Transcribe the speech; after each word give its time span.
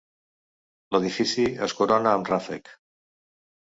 L'edifici 0.95 1.47
es 1.69 1.79
corona 1.83 2.17
amb 2.19 2.35
ràfec. 2.35 2.77